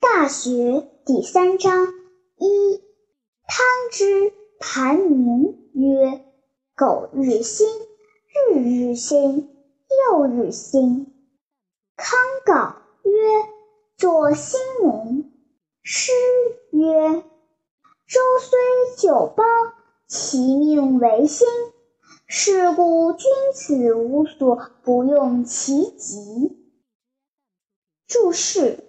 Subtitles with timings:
[0.00, 1.86] 大学第三章
[2.38, 2.82] 一，
[3.46, 6.24] 汤之盘铭曰
[6.76, 7.66] ：“苟日新，
[8.52, 9.48] 日日新，
[10.10, 11.12] 又日新。”
[11.96, 13.12] 康诰曰
[13.96, 15.32] ：“作新民。”
[15.82, 16.12] 诗
[16.70, 17.22] 曰
[18.08, 18.58] ：“周虽
[18.96, 19.46] 旧邦，
[20.08, 21.46] 其命维新。
[22.28, 26.64] 是故君子无所不用其极。”
[28.06, 28.84] 注释。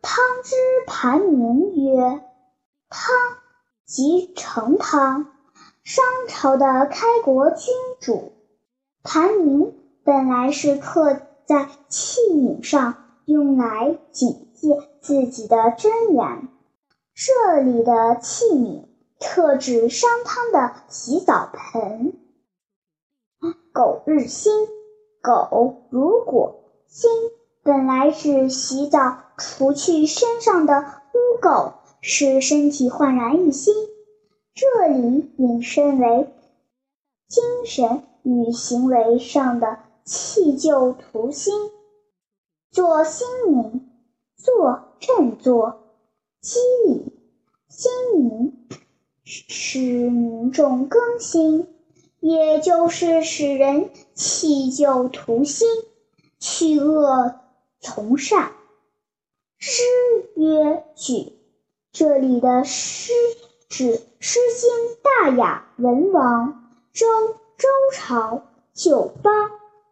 [0.00, 0.54] 汤之
[0.86, 2.22] 盘铭曰
[2.88, 3.14] ：“汤，
[3.86, 5.32] 即成汤，
[5.82, 8.32] 商朝的开国君主。
[9.02, 14.68] 盘铭本来是刻在器皿上，用来警戒
[15.00, 16.48] 自己的箴言。
[17.14, 18.86] 这里的器皿
[19.18, 22.18] 特指商汤的洗澡盆。
[23.72, 24.66] 苟日新，
[25.22, 27.10] 苟如果，新。”
[27.64, 33.74] 本来指洗澡除去身上的污垢，使身体焕然一新。
[34.54, 36.28] 这里引申为
[37.26, 41.54] 精神与行为上的弃旧图新。
[42.70, 43.88] 做新民，
[44.36, 45.84] 做振作、
[46.42, 47.14] 激励、
[47.70, 48.68] 新民，
[49.24, 49.78] 使
[50.10, 51.66] 民众更新，
[52.20, 55.66] 也就是使人弃旧图新，
[56.38, 57.40] 去恶。
[57.84, 58.52] 从善，
[59.58, 59.82] 诗
[60.36, 61.34] 曰举。
[61.92, 63.12] 这里的诗
[63.68, 64.70] 指《诗经》
[65.02, 67.06] 大雅文王周
[67.58, 69.50] 周朝救邦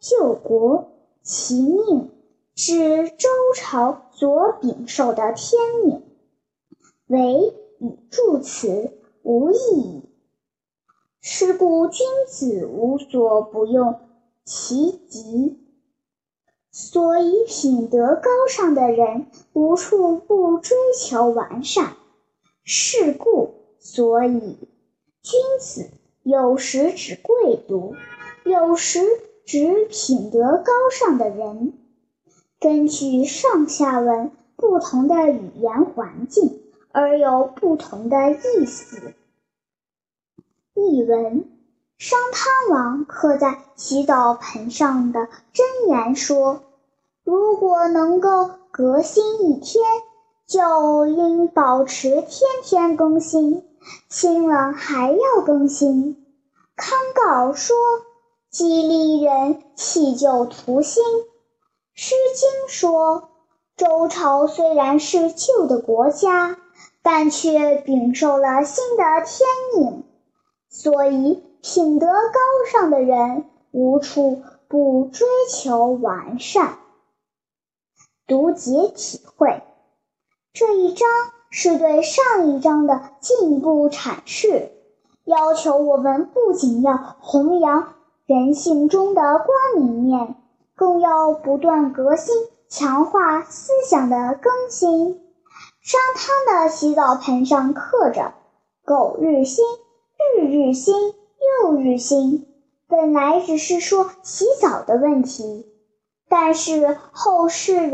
[0.00, 2.10] 救国，其命
[2.54, 6.02] 指周朝所禀受的天命。
[7.06, 10.02] 唯与助词无异矣。
[11.20, 14.00] 是故君子无所不用
[14.46, 15.60] 其极。
[16.76, 21.94] 所以，品德高尚的人无处不追求完善。
[22.64, 24.58] 是故，所以
[25.22, 25.88] 君子
[26.24, 27.94] 有时指贵族，
[28.44, 28.98] 有时
[29.46, 31.74] 指品德高尚的人。
[32.58, 39.12] 根据上下文不同的语言环境，而有不同的意思。
[40.74, 41.44] 译文：
[41.98, 46.62] 商汤王刻在洗澡盆上的箴言说。
[47.24, 49.82] 如果能够革新一天，
[50.46, 53.64] 就应保持天天更新，
[54.10, 56.22] 新了还要更新。
[56.76, 57.74] 康诰说
[58.52, 61.02] ：“激励人弃旧图新。”
[61.94, 63.30] 《诗经》说
[63.74, 66.58] ：“周朝虽然是旧的国家，
[67.02, 70.04] 但却禀受了新的天命。
[70.68, 76.76] 所以，品德高尚的人无处不追求完善。”
[78.28, 79.62] 读解体会，
[80.52, 81.08] 这一章
[81.48, 84.72] 是对上一章的进一步阐释，
[85.24, 87.94] 要求我们不仅要弘扬
[88.26, 89.48] 人性中的光
[89.82, 90.36] 明面，
[90.76, 92.34] 更要不断革新，
[92.68, 95.18] 强化思想的更新。
[95.80, 98.34] 商汤的洗澡盆上刻着
[98.84, 99.64] “苟日新，
[100.36, 101.14] 日日新，
[101.62, 102.46] 又日新”，
[102.88, 105.66] 本来只是说洗澡的问题。
[106.28, 107.90] 但是后世人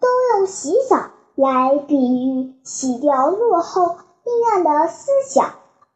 [0.00, 5.54] 都用洗澡来比喻洗掉落后阴暗的思想。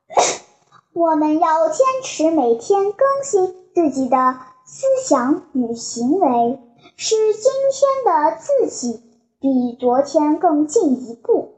[0.94, 6.58] 我们要坚持每天更新自己的思想与行为，
[6.96, 9.00] 使今天的自己
[9.40, 11.54] 比昨天更进一步。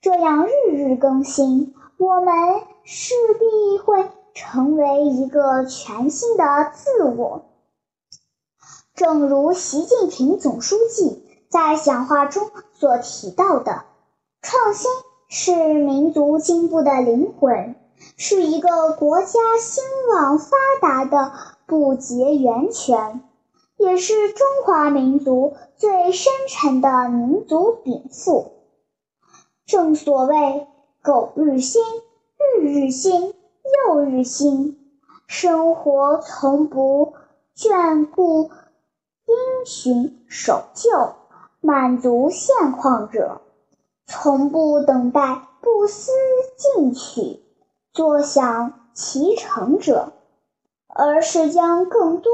[0.00, 2.34] 这样日日更新，我们
[2.84, 3.14] 是
[4.76, 6.44] 为一个全新的
[6.74, 7.46] 自我。
[8.94, 13.84] 正如习近平总书记在讲话中所提到的，
[14.42, 14.90] 创新
[15.28, 17.74] 是民族进步的灵魂，
[18.16, 21.32] 是一个国家兴旺发达的
[21.66, 23.22] 不竭源泉，
[23.76, 28.52] 也是中华民族最深沉的民族禀赋。
[29.66, 30.66] 正所谓
[31.02, 31.82] “苟日新，
[32.56, 33.34] 日日新，
[33.84, 34.78] 旧日新”，
[35.28, 37.14] 生活从不
[37.56, 38.50] 眷顾。
[39.28, 41.16] 因循守旧、
[41.60, 43.40] 满足现况者，
[44.06, 46.12] 从不等待不思
[46.56, 47.42] 进取、
[47.92, 50.12] 坐享其成者，
[50.86, 52.32] 而是将更多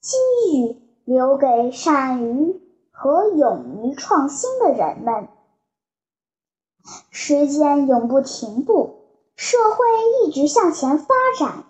[0.00, 0.16] 机
[0.56, 2.60] 遇留给善于
[2.90, 5.28] 和勇于创新的人们。
[7.10, 8.95] 时间永不停步，
[9.36, 9.84] 社会
[10.24, 11.64] 一直向前发展，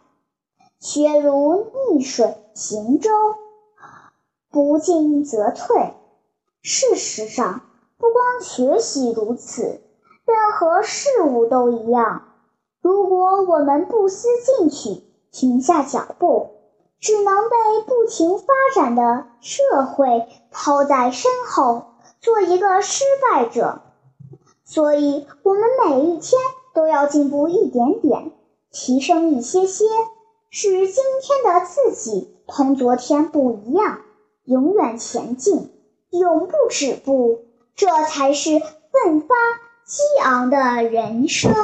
[0.78, 3.10] 学如逆水行舟。
[4.52, 5.92] 不进则退，
[6.62, 7.62] 事实上，
[7.98, 9.80] 不光学习如此，
[10.24, 12.28] 任何事物都一样。
[12.80, 15.02] 如果我们不思进取，
[15.32, 16.50] 停下脚步，
[17.00, 18.46] 只能被不停发
[18.76, 23.82] 展的社会抛在身后，做一个失败者。
[24.64, 26.40] 所以，我们每一天
[26.76, 28.32] 都要进步一点点，
[28.70, 29.86] 提升一些些，
[30.50, 34.02] 使今天的自己同昨天不一样，
[34.44, 35.70] 永远前进，
[36.10, 37.40] 永不止步。
[37.74, 39.34] 这才是奋发
[39.86, 41.54] 激昂的人生。